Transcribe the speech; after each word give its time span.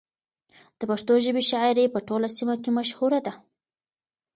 د 0.79 0.81
پښتو 0.89 1.13
ژبې 1.25 1.43
شاعري 1.51 1.85
په 1.93 1.99
ټوله 2.07 2.27
سیمه 2.37 2.55
کې 2.63 2.69
مشهوره 2.77 3.19
ده. 3.25 3.33